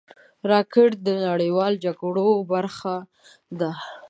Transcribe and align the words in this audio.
راکټ 0.51 0.91
د 1.05 1.07
نړیوالو 1.25 1.81
جګړو 1.85 2.27
برخه 2.51 2.95
ده 3.59 3.71